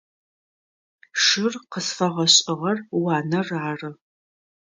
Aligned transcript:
Шыр 1.23 1.53
къызфэгъэшӏыгъэр 1.71 2.77
уанэр 3.01 3.47
ары. 3.69 3.91